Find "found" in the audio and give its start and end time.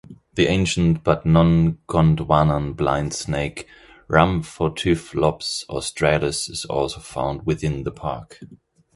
6.99-7.45